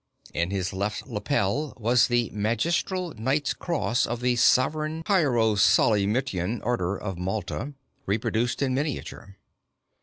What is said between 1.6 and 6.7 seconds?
was the Magistral Knight's Cross of the Sovereign Hierosolymitan